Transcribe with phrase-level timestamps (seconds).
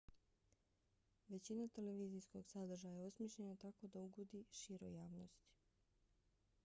[1.27, 5.55] većina televizijskog sadržaja je osmišljena tako da ugodi široj javnosti